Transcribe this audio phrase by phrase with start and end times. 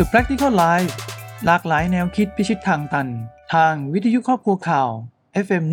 [0.00, 0.92] The Practical Life
[1.46, 3.08] หลากหลายแนวคิดพิชิตทางตัน
[3.54, 4.88] ทางวิทยุครอบครัวข่าว
[5.46, 5.64] FM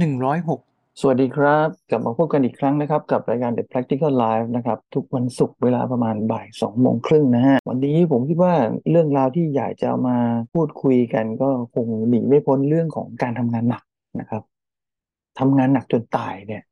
[0.46, 8.54] 106 สวัสดีครับ กลับมาพบกันอีกครั้งนะครับ กับรายการ The Practical Life นะครับ ทุกวันศุกร์เวลาประมาณบ่ายสองโมงครึ่งนะฮะ วันนี้ผมคิดว่า
[8.90, 10.18] เรื่องราวที่อยากจะามา
[10.54, 13.84] พูดคุยกันก็คงหนีไม่พ้นเรื่องของการทำงานหนัก
[14.20, 14.44] นะครับ
[15.40, 16.64] ทำงานหนักจนตายเนี่ย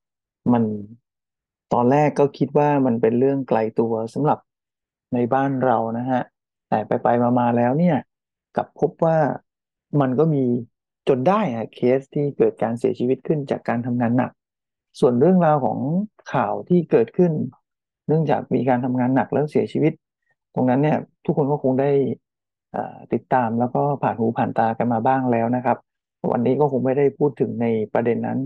[0.53, 0.63] มัน
[1.73, 4.39] ตอนแรกก็คิดว่ามันเป็นเรื่องไกลตัวสำหรับ
[5.13, 6.21] ในบ้านเรานะฮะ
[6.71, 7.97] แต่ไปไปมามาแล้วเนี่ย
[8.55, 9.17] กลับพบว่า
[10.01, 10.43] มันก็มี
[11.07, 14.31] จนได้อะเคสที่เกิดการเสียชีวิตขึ้นจากการทำงานหนัก
[14.99, 15.79] ส่วนเรื่องราวของ
[16.33, 17.31] ข่าวที่เกิดขึ้น
[18.07, 19.93] เนื่องจากมีการทำงานหนักแล้วเสียชีวิต
[20.53, 21.89] ตรงนั้นเนี่ยทุกคนก็คงได้
[23.13, 25.77] ติดตามแล้วก็ผ่านหูผ่านตากันมาบ้างแล้วนะครับ
[26.31, 28.39] วันนี้ก็คงไม่ได้พูดถึงในประเด็นนั้น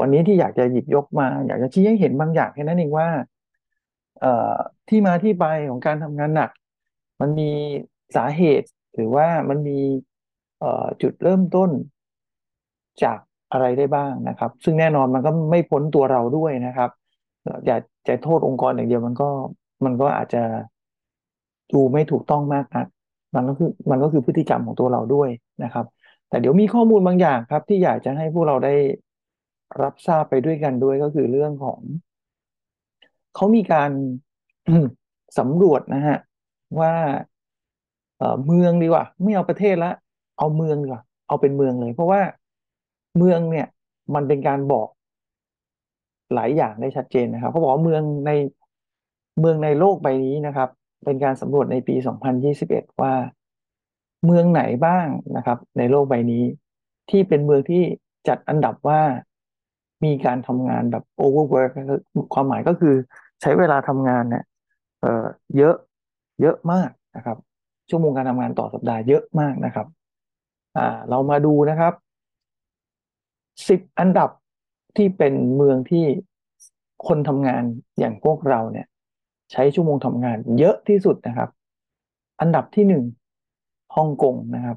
[0.00, 3.08] วันนี้ที่อยากจะหยิบยกมา อยากจะชี้ให้เห็นบางอย่างแค่นั้นเองว่า
[4.88, 6.50] ที่มาที่ไปของการทำงานหนัก
[7.22, 7.50] มันมี
[8.16, 9.78] สาเหตุหรือว่ามันมี
[11.02, 11.70] จุดเริ่มต้น
[13.02, 13.18] จาก
[13.52, 16.90] อะไรได้บ้างนะครับ ซึ่งแน่นอนมันก็ไม่พ้นตัวเราด้วยนะครับ
[17.66, 17.76] อย่า
[18.08, 19.28] จะโทษองค์กรอย่างเดียวมันก็
[19.84, 20.42] มันก็อาจจะ
[21.74, 22.86] ดูไม่ถูกต้องมากนัก
[23.34, 25.28] มันก็คือมันก็คือพฤติกรรมของตัวเราด้วย
[25.64, 25.86] นะครับ
[26.28, 28.74] แต่เดี๋ยวมีข้อมูลบางอย่างครับ ที่อยากจะให้พวกเราได้
[29.82, 31.80] รับทราบไปด้วยกันด้วยก็คือเรื่องของ
[33.34, 33.90] เขามีการ
[35.38, 36.18] สำรวจนะฮะ
[36.80, 36.92] ว่า
[38.18, 39.92] เอ่อเมืองดีกว่า ไม่เอาประเทศละ
[40.38, 42.20] เอาเมืองดีกว่า เอาเป็นเมืองเลย เพราะว่า
[43.18, 43.66] เมืองเนี่ย
[44.14, 44.88] มันเป็นการบอก
[46.34, 48.30] หลายอย่างได้ชัดเจนนะครับเขาบอกว่าเมืองใน
[49.40, 50.68] เมืองในโลกใบนี้นะครับ
[51.04, 53.12] เป็นการสำรวจในปี 2021 ว่า
[54.24, 55.06] เมืองไหนบ้าง
[55.36, 56.44] นะครับ ในโลกใบนี้
[57.10, 57.82] ที่เป็นเมืองที่
[58.28, 59.00] จัดอันดับว่า
[60.04, 61.70] มีการทำงานแบบ overwork
[62.34, 62.94] ความหมายก็คือ
[63.42, 64.44] ใช้เวลาทำงานเนี่ย
[65.00, 65.74] เเยอะ
[66.40, 67.38] เยอะมากนะครับ
[67.90, 69.86] ชั่วโมงการทำงานต่อสัปดาห์เยอะมากนะครับ
[70.76, 71.92] อ่า เรามาดูนะครับ
[73.68, 74.30] สิบอันดับ
[74.96, 76.04] ที่เป็นเมืองที่
[77.06, 77.62] คนทำงาน
[77.98, 78.86] อย่างพวกเราเนี่ย
[79.52, 81.50] ใช้ชั่วโมงทำงานเยอะที่สุดนะครับ
[82.40, 83.04] อันดับที่หนึ่ง
[83.96, 84.76] ฮ่องกงนะครับ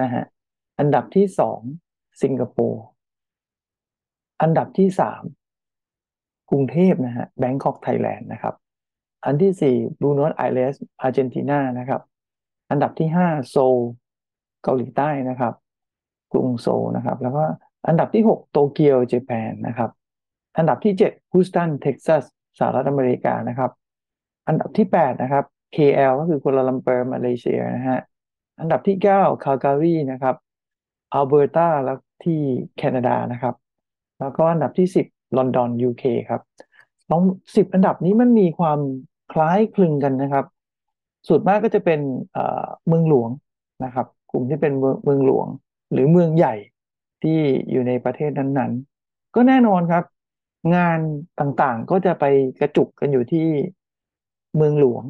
[0.00, 0.24] นะฮะ
[0.78, 1.60] อันดับที่สอง
[2.22, 2.84] สิงคโปร์
[4.42, 5.22] อันดับที่สาม
[6.50, 8.54] กรุงเทพนะฮะ Bangkok Thailand นะครับ
[9.24, 12.00] อันที่สี่บัวโนสไอเรสอาร์เจนตินานะครับ
[12.70, 13.76] อันดับที่ห้าโซล
[14.62, 15.54] เกาหลีใต้นะครับ
[16.32, 17.44] กรุงโซลนะครับ แล้วก็
[17.88, 19.90] อันดับที่หกโตเกียวญี่ปุ่นนะครับ
[20.56, 22.24] อันดับที่เจ็ดฮูสตันเท็กซัส
[22.58, 23.70] สหรัฐอเมริกานะครับ
[24.48, 25.44] อันดับที่แปดนะครับ
[25.76, 28.00] KL ก็คือกัวลาลัมเปอร์มาเลเซียนะฮะ
[28.60, 30.36] อันดับที่เก้าคาลการีนะครับ
[31.14, 32.40] อัลเบอร์ตาแล้วที่
[32.76, 33.54] แคนาดานะครับ
[34.20, 35.06] แล้วก็อันดับที่สิบ
[35.36, 36.42] ลอนดอน UK ครับ
[37.08, 37.22] สอง
[37.56, 38.78] สิบอันดับนี้มันมีความ
[39.34, 40.44] คล้ายคลึงกันนะครับ
[41.28, 42.00] ส่วนมากก็จะเป็น
[42.88, 43.30] เมืองหลวง
[43.84, 45.46] นะครับ กลุ่มที่เป็นเมืองเมืองหลวง
[45.92, 46.54] หรือเมืองใหญ่
[47.22, 47.38] ที่
[47.70, 50.04] อยู่ในประเทศนั้นๆ ก็แน่นอนครับ
[50.74, 50.98] งาน
[51.40, 52.24] ต่างๆก็จะไป
[52.60, 53.46] กระจุกกันอยู่ที่
[54.56, 55.04] เมืองหลวง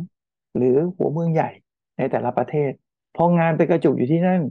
[0.57, 1.51] หรือหัวเมืองใหญ่
[1.99, 2.71] ในแต่ละประเทศ
[3.17, 4.43] พองานไปกระจุกอยู่ที่นั่น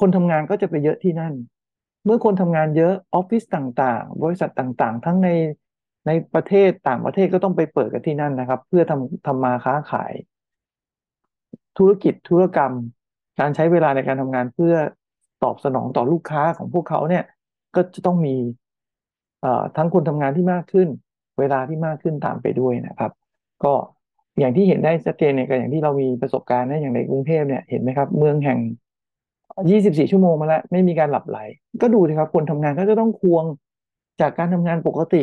[0.00, 1.34] คนทำงานก็จะไปเยอะที่นั่น
[2.04, 5.28] เมื่อคนทำงานเยอะออฟฟิศต่างๆ บริษัทต่างๆ ทั้งใน
[6.06, 10.12] ในประเทศต่างประเทศก็ต้องไปเปิดกันที่นั่นนะครับ เพื่อทำทำมาค้าขาย
[11.78, 12.72] ธุรกิจธุรกรรม
[13.40, 14.74] การใช้เวลาในการทำงานเพื่อ
[15.44, 17.24] ตอบสนองต่อลูกค้าของพวกเขาเนี่ย
[17.74, 18.36] ก็จะต้องมี
[19.76, 20.88] ทั้งคนทำงานที่มากขึ้น
[21.38, 23.12] เวลาที่มากขึ้นตามไปด้วยนะครับ
[23.64, 23.72] ก็
[24.38, 28.58] อย่างที่เห็นได้ชัดเจนเนี่ยก็อย่างที่เรามีประสบการณ์นะอย่างในกรุงเทพเนี่ยเห็นไหมครับ เมืองแห่ง
[29.38, 31.38] 24 ชั่วโมงมาแล้ว ไม่มีการหลับไหล
[31.82, 33.44] ก็ดูสิครับคนทำงานก็จะต้องควง
[34.20, 35.22] จากการทำงานปกติ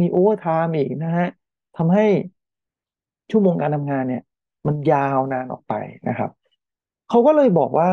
[0.00, 1.28] มี overtime อีกนะฮะ
[1.76, 2.06] ทำให้
[3.30, 4.22] ชั่วโมงการทำงานเนี่ย
[4.66, 5.74] มันยาวนานออกไป
[6.08, 6.30] นะครับ
[7.08, 7.90] เขาก็เลยบอกว่า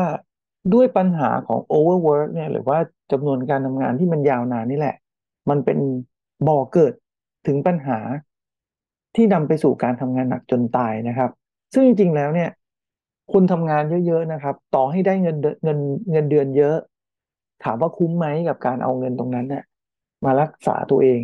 [0.74, 2.78] ด้วยปัญหาของ overwork เนี่ย หรือว่า
[3.12, 4.96] จำนวนการทำงานที่มันยาวนานนี่แหละ
[5.50, 5.78] มันเป็น
[6.48, 6.92] บ่อเกิด
[7.46, 7.98] ถึงปัญหา
[9.16, 11.30] ที่นำไปสู่การทำงานหนักจนตายนะครับ
[11.74, 12.50] ซึ่งจริงๆแล้วเนี่ย
[13.32, 15.78] คนทำงานเยอะๆนะครับ ต่อให้ได้เงินเงิน
[16.12, 16.76] เงินเดือนเยอะ
[17.64, 19.64] ถามว่าคุ้มไหมกับการเอาเงินตรงนั้นเนี่ย
[20.24, 21.20] มารักษาตัวเอง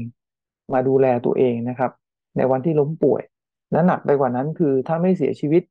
[0.73, 1.91] มาดูแลตัวเองนะครับ
[2.37, 3.23] ในวันที่ล้มป่วย
[3.73, 5.63] และหนักไปกว่านั้นคือถ้าไม่เสียชีวิต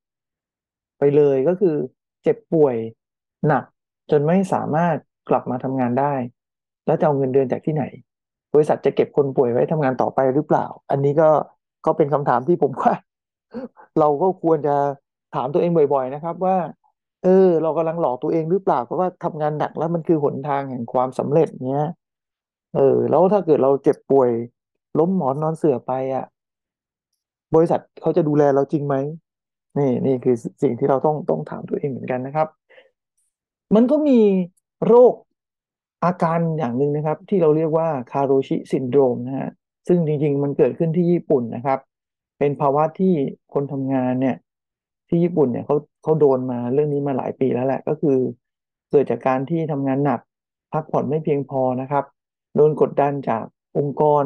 [1.00, 1.76] ไปเลยก็คือ
[2.24, 2.76] เจ็บป่วย
[3.48, 3.64] หนัก
[4.12, 4.98] จนไม่สามารถ
[5.30, 6.14] กลับมาทำงานได้
[6.86, 7.84] แล้วจะเอาเงินเดือนจากที่ไหน
[8.54, 11.30] บริษัทจะเก็บคนป่วยไว้ทำงานต่อไปหรือเปล่า อันนี้ก็
[11.86, 12.94] ก็เป็นคำถามที่ผมว่า
[14.00, 14.76] เราก็ควรจะ
[15.36, 16.58] ถามตัวเองบ่อย ๆ นะครับ ว่า
[17.24, 21.86] เออ เรากำลังหลอกตัวเองหรือเปล่าเพราะว่าทำงานหนักแล้วมันคือหนทางแห่งความสำเร็จเนี้ย
[22.76, 24.30] เออ แล้วถ้าเกิดเราเจ็บป่วย
[25.00, 26.26] ล้มหมอนนอนเสื่อไปอะ
[27.56, 28.96] บริษัทเขาจะดูแลเราจริงไหม
[29.78, 32.48] นี่นี่คือสิ่งที่เราต้องต้องถามตัวเองเหมือนกันนะครับ
[33.76, 34.20] มันก็มี
[34.88, 35.14] โรค
[36.04, 39.50] อาการอย่างหนึ่งนะครับ ที่เราเรียกว่าคาโรชิซินโดรมนะฮะ
[39.88, 41.80] ซึ่งจริง ๆ มันเกิดขึ้นที่ญี่ปุ่นนะครับ
[42.40, 43.14] เป็นภาวะที่
[43.54, 44.36] คนทำงานเนี่ย
[45.10, 48.18] ที่ญี่ปุ่นเนี่ยเขาเขาโดนมาเรื่องนี้มาหลายปีแล้วแหละก็คือ
[48.92, 50.20] เกิดจากการที่ทำงานหนัก
[50.74, 52.06] พักผ่อนไม่เพียงพอนะครับ
[52.56, 53.44] โดนกดดันจาก
[53.78, 54.24] องค์กร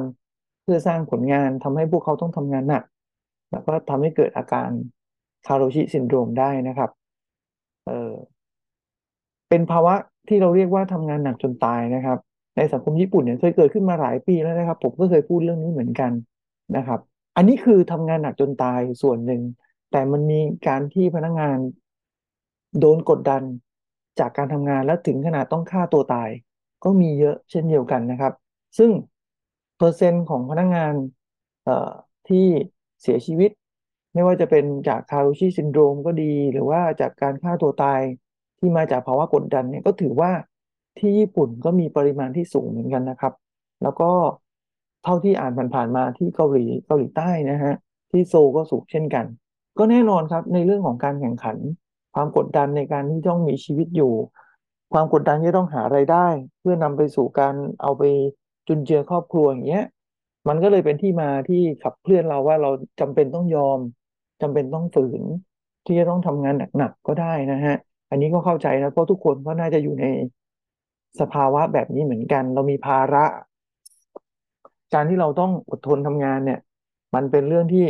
[0.63, 2.84] เพื่อสร้างผลงานทำให้พวกเขาต้องทำงานหนัก
[3.52, 4.69] แล้วก็ทำให้เกิดอาการ
[5.46, 6.90] คาโรชิซินโดรมได้นะครับ
[7.88, 8.12] เออ
[9.50, 9.96] เป็นภาวะ
[10.28, 12.18] ที่เราเรียกว่าทำงานหนักจนตายนะครับ
[12.58, 16.12] ในสังคมญี่ปุ่นเนี่ยเคยเกิดขึ้นมาหลายปีแล้วนะครับ ผมก็เคยพูดเรื่องนี้เหมือนกัน
[16.75, 17.00] นะครับ
[17.36, 19.42] อันนี้คือทำงานหนักจนตายส่วนหนึ่ง
[19.92, 21.58] แต่มันมีการที่พนักงาน
[22.80, 23.44] โดนกดดัน
[24.19, 26.30] จากการทำงานแล้วถึงขนาดต้องฆ่าตัวตาย
[26.84, 28.34] ก็มีเยอะเช่นเดียวกันนะครับ
[28.78, 28.90] ซึ่ง
[29.81, 30.94] เปอร์เซ็นต์ของพนักงาน
[31.66, 31.69] เอ
[32.30, 32.45] ที่
[33.01, 33.51] เสียชีวิต
[34.13, 38.01] ไม่ว่าจะเป็นจากคารุชิซินโดรมก็ดี หรือว่าจากการฆ่าตัวตาย
[38.60, 40.31] ที่มาจากภาวะกดดันเนี่ยก็ถือว่า
[41.00, 43.33] ที่ญี่ปุ่นก็มีปริมาณที่สูงเหมือนกันนะครับ
[43.83, 44.12] แล้วก็
[45.04, 47.74] เท่าที่อ่านผ่านๆมาที่เกาหลีเกาหลีใต้นะฮะ
[48.12, 49.25] ที่โซก็สูงเช่นกัน
[49.77, 51.57] ก็แน่นอนครับในเรื่องของการแข่งขัน
[52.13, 54.13] ความกดดันในการที่ต้องมีชีวิตอยู่
[54.94, 56.27] ความกดดันที่ต้องหารายได้
[56.60, 58.04] เพื่อนำไปสู่การเอาไป
[58.68, 59.84] จุนเจือครอบครัวอย่างเงี้ย
[60.48, 62.69] มันก็เลยเป็นที่มาที่ขับเคลื่อนเราว่าเรา
[63.00, 63.80] จำเป็นต้องยอม
[64.42, 65.24] จำเป็นต้องฝืน
[65.86, 67.75] ที่จะต้องทำงานหนักๆก็ได้นะฮะ
[68.10, 70.06] อันนี้ก็เข้าใจนะเพราะทุกคนก็น่าจะอยู่ใน
[71.19, 73.25] สภาวะแบบนี้เหมือนกัน เรามีภาระ
[74.94, 76.60] การที่เราต้องอดทนทำงานเนี่ย
[77.16, 77.86] มันเป็นเรื่องที่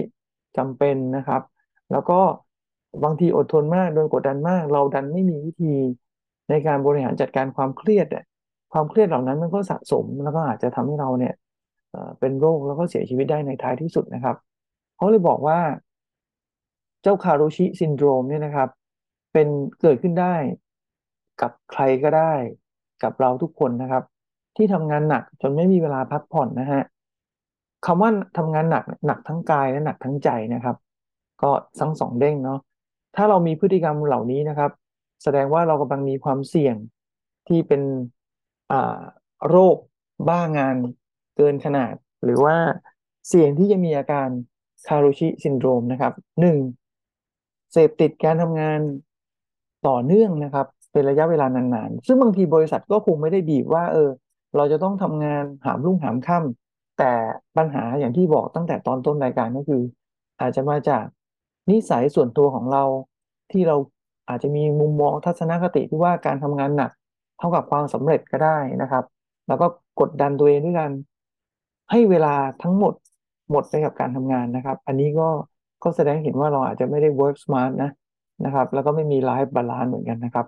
[0.58, 1.42] จำเป็นนะครับ
[1.92, 2.20] แล้วก็
[3.04, 5.76] บางทีอดทนมากโดนกดดันมาก เราดันไม่มีวิธี
[6.50, 8.24] ในการบริหารจัดการความเครียดเนี่ย
[8.74, 11.34] ความเครียดเหล่านั้นมันก็สะสมแล้วก็อาจจะทำให้เราเนี่ย
[12.20, 14.36] เป็นโรคแล้วก็เสียชีวิตได้ในท้ายที่สุดนะครับ
[14.96, 15.60] เขาเลยบอกว่า
[17.02, 18.70] เจ้าคาโรชิซินโดรมเนี่ยนะครับ
[19.34, 19.48] เป็น
[19.82, 20.36] เกิดขึ้นได้
[21.42, 22.34] กับใครก็ได้
[23.04, 24.04] กับเราทุกคนนะครับ
[24.56, 26.82] ที่ทำงานหนักจนไม่มีเวลาพักผ่อนนะฮะ
[27.86, 30.76] คำว่าทำงานหนักหนักทั้งกายและหนักทั้งใจนะครับ
[31.42, 32.60] ก็ทั้งสองเด้งเนาะ
[33.16, 34.72] ถ้าเรามีพฤติกรรมเหล่านี้นะครับ
[35.24, 36.76] แสดงว่าเรากำลังมีความเสี่ยง
[37.48, 37.82] ที่เป็น
[39.50, 39.78] โรค
[40.30, 40.76] บ้างาน
[41.38, 42.56] เกินขนาด หรือว่า
[43.28, 44.28] เสี่ยงที่จะมีอาการ
[44.88, 46.58] คารุชิซินโดรมนะครับหนึ่ง
[47.72, 48.80] เสพติดการทำงาน
[49.88, 54.10] ต่อเนื่องนะครับ เป็นระยะเวลานานๆ ซึ่งบางทีบริษัทก็คงไม่ได้บีบว่า เออ
[54.56, 57.12] เราจะต้องทำงานหามรุ่งหามค่ำแต่
[57.58, 59.82] ปัญหาอย่างที่บอกตั้งแต่ตอนต้นรายการก็คือ
[60.42, 61.04] อาจจะมาจาก
[61.70, 62.84] นิสัยส่วนตัวของเรา
[63.52, 63.76] ที่เรา
[64.30, 66.92] อาจจะมีมุมมองทัศนคติที่ว่าการทำงานหนัก
[67.42, 69.04] เท่ากับความสำเร็จก็ได้นะครับ
[69.48, 69.68] แล้วก็
[70.00, 70.92] กดดันตัวเองด้วยกัน
[71.92, 72.34] ให้เวลา
[72.64, 72.94] ทั้งหมด
[73.52, 75.30] หมดไปกับการทำงานนะครับ อันนี้ก็
[75.84, 77.90] ก็แสดงเห็นว่าเราอาจจะไม่ได้ work smart นะ
[78.46, 80.46] นะครับ แล้วก็ไม่มี life balance เหมือนกันนะครับ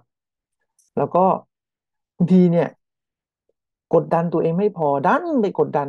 [0.98, 1.26] แล้วก็
[2.18, 2.68] บางทีเนี่ย
[3.94, 5.88] กดดันตัวเองไม่พอดันไปกดดัน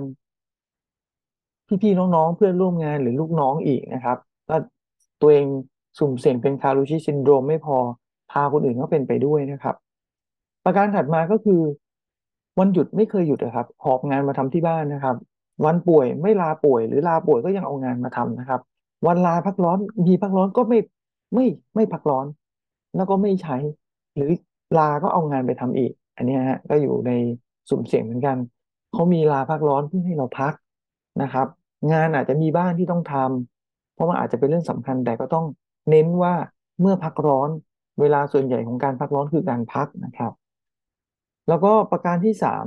[1.82, 4.18] พี่ๆน้องๆเพื่อนร่วมงานหรือลูกน้องอีกนะครับ
[4.48, 4.60] แล้ว
[5.20, 5.46] ตัวเอง
[5.98, 7.76] สุ่มเสี่ยงเป็นคารุชิซินโดรมไม่พอ
[8.30, 9.76] พาคนอื่นก็เป็นไปด้วยนะครับ
[10.64, 11.61] ประการถัดมาก็คือ
[12.58, 15.16] วันหยุดไม่เคยหยุดนะครับ หอบงานมาทำที่บ้านนะครับ
[15.64, 18.61] วันป่วยไม่ลาป่วย หรือลาป่วยก็ยังเอางานมาทำนะครับ
[19.06, 20.79] วันลาพักร้อนมีพักร้อนก็ไม่
[21.34, 22.27] ไม่ไม่พักร้อน
[22.96, 23.56] แล้วก็ไม่ใช้
[24.17, 24.31] หรือ
[24.79, 27.10] ลาก็เอางานไปทำอีก อันนี้ฮะก็อยู่ใน
[27.70, 28.36] สุ่มเสี่ยงเหมือนกัน
[28.93, 30.55] เขามีลาพักร้อนเพื่อให้เราพัก
[31.22, 31.46] นะครับ
[31.93, 35.44] งานอาจจะมีบ้างที่ต้องทำเพราะมันอาจจะเป็นเรื่องสำคัญแต่ก็ต้อง
[35.91, 36.34] เน้นว่า
[36.81, 37.48] เมื่อพักร้อน
[38.00, 40.32] เวลาส่วนใหญ่ของการพักร้อนคือการพักนะครับ
[41.48, 42.67] แล้วก็ประการที่สาม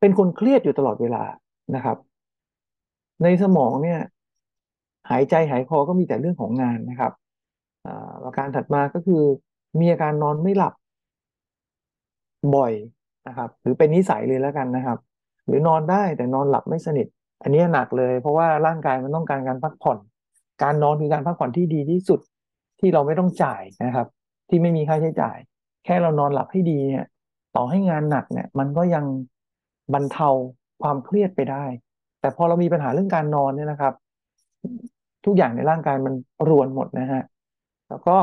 [0.00, 1.24] เป็นคนเครียดอยู่ตลอดเวลา
[1.74, 1.96] นะครับ
[3.22, 4.00] ในสมองเนี่ย
[5.10, 7.12] หายใจหายคอก็มีแต่เรื่องของงานนะครับ
[7.86, 9.22] อาประการถัดมาก็คือ
[9.80, 10.74] มีอาการนอนไม่หลับ
[12.56, 12.72] บ่อย
[13.28, 14.98] นะครับ หรือเป็นนิสัยเลยแล้วกันนะครับ
[15.46, 17.06] หรือนอนได้แต่นอนหลับไม่สนิท
[17.42, 19.98] อันนี้หนักเลย เพราะว่าร่างกายมันต้องการการพักผ่อน
[20.62, 22.20] การนอนคือการพักผ่อนที่ดีที่สุด
[22.80, 24.06] ที่เราไม่ต้องจ่ายนะครับ
[24.48, 25.36] ที่ไม่มีค่าใช้จ่าย
[25.84, 27.04] แค่เรานอนหลับให้ดีเนี่ย
[27.56, 29.04] ต่อให้งานหนักเนี่ย มันก็ยัง
[29.94, 30.28] บรรเทา
[30.80, 31.64] ความเครียดไปได้
[32.20, 33.94] แต่พอเรามีปัญหาเรื่องการนอนเนี่ยนะครับ
[35.24, 36.14] ทุกอย่างในร่างกายมัน
[36.48, 37.22] รวนหมดนะฮะ
[37.88, 38.16] แล้วก็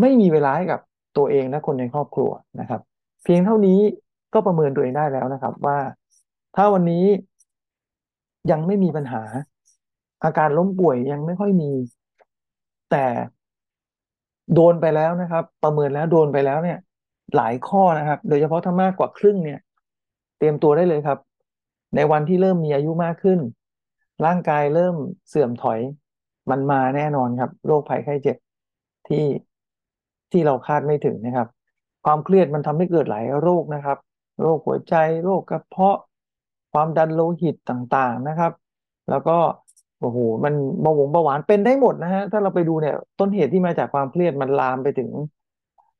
[0.00, 0.80] ไม่มีเวลาให้กับ
[1.16, 2.80] ตัวเองและคนในครอบครัวนะครับ
[3.24, 3.78] เพียงเท่านี้
[4.34, 5.78] ก็ประเมินตัวเองได้แล้วนะครับ ว่า
[6.56, 7.04] ถ้าวันนี้
[8.50, 9.22] ยังไม่มีปัญหา
[10.24, 11.70] อาการล้มป่วยยังไม่ค่อยมี
[12.90, 13.04] แต่
[14.54, 16.78] โดนไปแล้วนะครับ ประเมินแล้วโดนไปแล้วเนี่ย
[17.36, 19.60] หลายข้อนะครับ โดยเฉพาะถ้ามากกว่าครึ่งเนี่ย
[20.38, 21.18] เตรียมตัวได้เลยครับ
[21.96, 23.40] ในวันที่เริ่มมีอายุมากขึ้น
[24.26, 24.96] ร่างกายเริ่ม
[25.28, 25.80] เสื่อมถอย
[26.50, 28.36] มันมาแน่นอนครับ โรคภัยไข้เจ็บ
[29.08, 29.24] ที่
[30.30, 31.48] ที่เราคาดไม่ถึงนะครับ
[32.04, 33.98] ความเครียดมันทำให้เกิดหลายโรคนะครับ
[34.42, 35.98] โรคหัวใจโรคกระเพาะ
[36.72, 38.52] ความดันโลหิตต่างๆนะครับ
[39.10, 39.38] แล้วก็
[40.00, 45.10] โอ้โหมันเบาหวงเบาหวานเป็นได้หมดนะฮะถ้าเราไปดูเนี่ย ต้นเหตุที่มาจากความเครียดมันลามไปถึง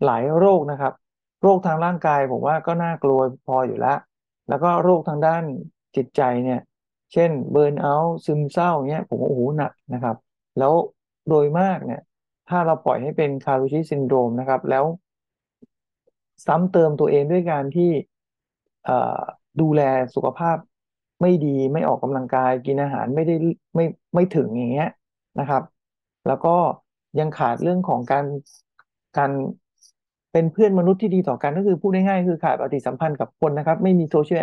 [0.04, 0.92] หลายโรคนะครับ
[1.44, 3.98] โรคทางร่างกายผมว่าก็น่ากลัวพออยู่แล้ว
[4.48, 5.42] แล้วก็โรคทางด้าน
[5.96, 6.60] จิตใจเนี่ย
[7.12, 10.16] เช่นเบิร์นเอาท์ซึมเศร้าเงี้ยผมว่าโอ้โหหนักนะครับ
[10.58, 10.72] แล้ว
[11.28, 12.00] โดยมากเนี่ย
[12.48, 14.84] ถ้าเราปล่อยให้เป็นคารุชิซินโดรมนะครับ แล้ว
[16.46, 17.90] ซ้ำเติมตัวเองด้วยการที่
[19.60, 19.80] ดูแล
[20.14, 20.56] สุขภาพ
[21.22, 23.34] ไม่ดีไม่ออกกำลังกายกินอาหารไม่ได้
[23.74, 23.84] ไม่
[24.14, 24.88] ไม่ถึงอย่างเงี้ย
[25.38, 25.62] นะครับ
[26.26, 26.56] แล้วก็
[27.18, 28.26] ยังขาดเรื่องของการ
[29.16, 29.32] การ
[30.34, 34.40] เป็นเพื่อนมนุษย์ที่ดีต่อกันก็คือพูดง่ายๆคือขาดปฏิสัมพันธ์กับคนนะครับ ไม่มี social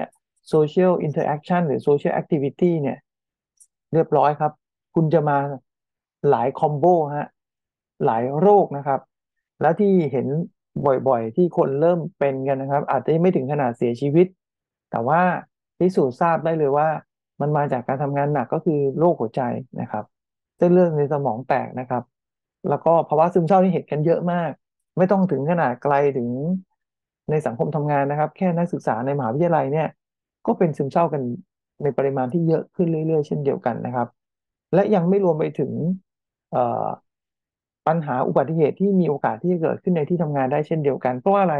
[0.50, 2.98] social interaction หรือ social activity เนี่ย
[3.94, 4.52] เรียบร้อยครับ
[4.96, 5.38] คุณจะมา
[6.30, 6.86] หลาย combo
[7.18, 7.30] ฮะ
[8.06, 9.00] หลายโรคนะครับ
[9.62, 10.28] แล้วที่เห็น
[10.86, 14.28] บ่อยๆ ที่คนเริ่มเป็นกันนะครับ อาจจะไม่ถึงขนาดเสียชีวิต
[14.92, 15.22] แต่ว่า
[15.80, 16.88] พิสูจน์ทราบได้เลยว่า
[17.42, 19.42] มันมาจากการทำงานหนักก็คือโรคหัวใจ
[19.82, 20.04] นะครับ
[20.58, 22.04] เส้นเลือดในสมองแตกนะครับ
[22.70, 24.52] แล้วก็ภาวะซึมเศร้าที่เห็นกันเยอะมาก
[24.98, 26.30] ไม่ต้องถึงขนาดไกลถึง
[27.30, 29.88] ในสังคมทำงานนะครับ แค่นักศึกษาในมหาวิทยาลัยเนี่ย
[30.46, 31.22] ก็เป็นซึมเศร้ากัน
[31.84, 34.08] ในปริมาณที่เยอะขึ้นเรื่อย ๆ เช่นเดียวกันนะครับ
[34.74, 35.72] และยังไม่รวมไปถึง
[37.88, 41.56] ปัญหาอุบัติเหตุที่มีโอกาสที่จะเกิดขึ้นในที่ทำงานได้เช่นเดียวกัน เพราะอะไร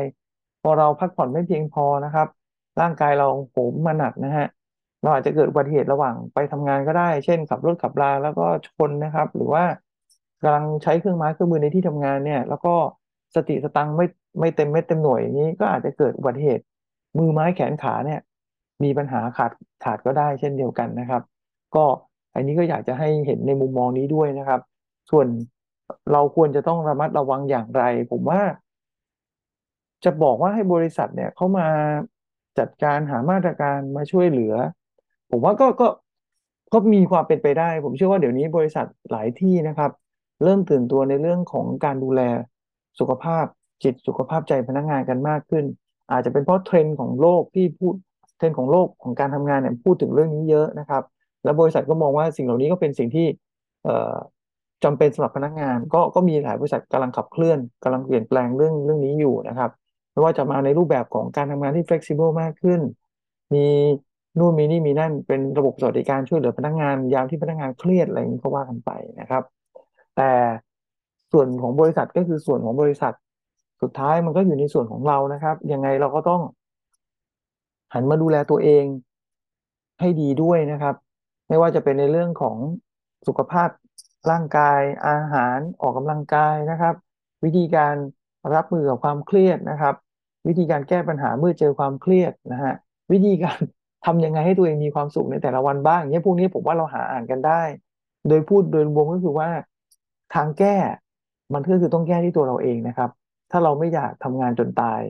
[0.62, 2.28] พอเราพักผ่อนไม่เพียงพอนะครับ
[2.82, 4.48] ร่างกายเราโหมมาหนักนะฮะ
[5.02, 9.64] เราอาจจะเกิดอุบัติเหตุระหว่างไปทำงานก็ได้ เช่น ขับรถขับราแล้วก็ชนนะครับ หรือว่า
[10.44, 12.76] กำลังใช้เครื่องไม้เครื่องมือในที่ทำงานเนี่ย แล้วก็
[13.36, 14.06] สติสตังไม่
[14.40, 16.64] ไม่เต็มเม็ดเต็มหน่วยอย่างนี้ ก็อาจจะเกิดอุบัติเหตุ
[17.18, 18.20] มือไม้แขนขาเนี่ย
[18.84, 19.52] มีปัญหาขาด
[19.84, 21.22] ขาดก็ได้เช่นเดียวกันนะครับ
[21.76, 21.86] ก็
[22.34, 24.62] อันนี้ก็อยากจะให้เห็นในมุมมองนี้ด้วยนะครับ
[25.12, 25.28] ส่วน
[26.12, 28.42] เราควรจะต้องระมัดระวังอย่างไร ผมว่า
[30.04, 31.68] จะบอกว่าให้บริษัทเนี่ยเข้ามา
[32.60, 34.54] จัดการหามาตรการมาช่วยเหลือ
[35.32, 35.88] ผมว่าก็ก็
[36.74, 39.92] ก็มีความเป็นไปได้ ผมเชื่อว่าเดี๋ยวนี้บริษัทหลายที่นะครับ
[40.44, 42.22] เริ่มตื่นตัวในเรื่องของการดูแล
[43.00, 43.46] สุขภาพ
[43.84, 45.66] จิตสุขภาพใจพนักงานกันมากขึ้น
[46.12, 47.94] อาจจะเป็นเพราะเทรนด์ของโลกที่พูด
[48.38, 51.04] เทรนด์ของโลกของการทำงานเนี่ยพูดถึงเรื่องนี้เยอะนะครับ
[51.44, 53.28] แล้วบริษัทก็มองว่าสิ่งเหล่านี้ก็เป็นสิ่งที่
[53.84, 54.16] เอ่อ
[54.84, 59.72] จำเป็นสำหรับพนักงาน ก็ก็มีหลายบริษัทกำลังขับเคลื่อนกำลังเปลี่ยนแปลงเรื่องเรื่องนี้อยู่นะครับ
[60.12, 62.82] ไม่ว่าจะมาในรูปแบบของการทำงานที่ flexible มากขึ้น
[63.54, 63.66] มี
[64.40, 69.44] นู่นมีนี่มีนั่นเป็นระบบสวัสดิการช่วยเหลือพนักงานยามที่พนักงานเครียดอะไรนี้ก็ว่ากันไปนะครับ
[70.16, 70.32] แต่
[71.32, 73.14] ส่วนของบริษัทก็คือส่วนของบริษัท
[73.82, 76.42] สุดท้ายมันก็อยู่ในส่วนของเรานะครับ ยังไงเราก็ต้อง
[77.94, 78.86] หันมาดูแลตัวเอง
[80.00, 80.96] ให้ดีด้วยนะครับ
[81.48, 82.58] ไม่ว่าจะเป็นในเรื่องของ
[83.28, 83.70] สุขภาพ
[84.32, 86.96] ร่างกายอาหารออกกำลังกายนะครับ
[87.44, 87.96] วิธีการ
[88.56, 89.96] รับมือกับความเครียดนะครับ
[90.48, 92.74] วิธีการแก้ปัญหาเมื่อเจอความเครียดนะฮะ
[93.12, 93.60] วิธีการ
[94.06, 97.62] ทำยังไงให้ตัวเองมีความสุขในแต่ละวันบ้างเนี่ยพวกนี้ผมว่าเราหาอ่านกันได้
[98.28, 99.50] โดยพูดโดยรวมก็คือว่า
[100.34, 100.76] ทางแก้
[101.54, 103.10] มันก็คือต้องแก้ที่ตัวเราเองนะครับ
[103.52, 105.02] ถ้าเราไม่อยากทำงานจนตาย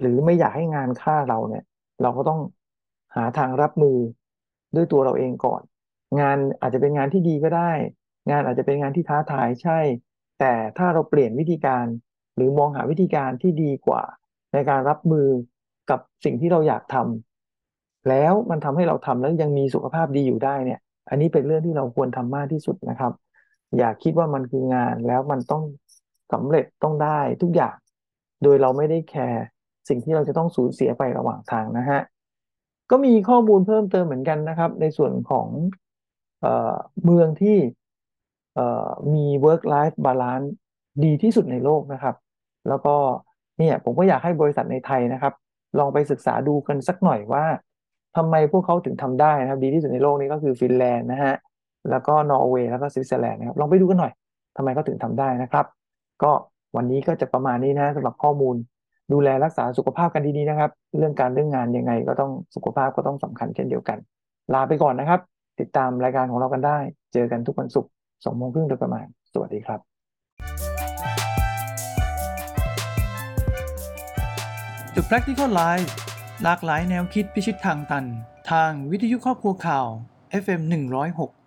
[0.00, 1.64] หรือไม่อยากให้งานฆ่าเราเนี่ย
[2.02, 2.40] เราก็ต้อง
[3.14, 3.98] หาทางรับมือ
[4.76, 5.62] ด้วยตัวเราเองก่อน
[6.20, 7.72] งานอาจจะเป็นงานที่ดีก็ได้
[8.30, 9.80] งานอาจจะเป็นงานที่ท้าทายใช่
[10.40, 11.86] แต่ถ้าเราเปลี่ยนวิธีการ
[12.36, 14.02] หรือมองหาวิธีการที่ดีกว่า
[14.52, 15.28] ในการรับมือ
[15.90, 23.12] กับสิ่งที่เราอยากทำแล้วมันทำให้เราทำแล้วยังมีสุขภาพดีอยู่ได้เนี่ย อันนี้เป็นเรื่องที่เราควรทำมากที่สุดนะครับ
[23.78, 25.62] อย่าคิดว่ามันคืองานแล้วมันต้อง
[26.32, 27.76] สำเร็จต้องได้ทุกอย่าง
[28.42, 29.44] โดยเราไม่ได้แคร์
[29.88, 32.00] สิ่งที่เราจะต้องสูญเสียไประหว่างทางนะฮะ
[32.90, 35.48] ก็มีข้อมูลเพิ่มเติมเหมือนกันนะครับ ในส่วนของ
[36.40, 36.74] เออ
[37.04, 37.56] เมืองที่
[39.14, 40.48] มี work life balance
[41.04, 42.14] ดีที่สุดในโลกนะครับ
[42.68, 42.94] แล้วก็
[43.58, 45.32] เนี่ยผมก็อยากให้บริษัทในไทยนะครับ
[45.78, 47.44] ลองไปศึกษาดูกันสักหน่อยว่า
[48.16, 51.34] ทำไมพวกเขาถึงทำได้นะครับ ดีที่สุดในโลกนี้ก็คือฟินแลนด์นะฮะ
[51.90, 54.12] แล้วก็นอร์เวย์แล้วก็สวิตเซอร์แลนด์นะครับลองไปดูกันหน่อย
[54.56, 55.66] ทำไมเขาถึงทำได้นะครับ
[56.22, 56.32] ก็
[56.76, 58.56] วันนี้ก็จะประมาณนี้นะสำหรับข้อมูล
[59.12, 63.98] ดูแลรักษาสุขภาพกันดีๆนะครับ เรื่องการเรื่องงานยังไงก็ต้องสุขภาพก็ต้องสำคัญเช่นเดียวกัน
[64.54, 65.20] ลาไปก่อนนะครับ
[65.60, 66.78] ติดตามรายการของเรากันได้
[67.12, 67.90] เจอกันทุกวันศุกร์
[68.24, 69.80] สองโมงครึ่งโดยประมาณ สวัสดีครับ
[74.94, 75.90] The Practical Life
[76.42, 78.04] หลากหลายแนวคิดพิชิตทางตัน
[78.50, 79.86] ทางวิทยุครอบครัวข่าว
[80.42, 81.41] FM 106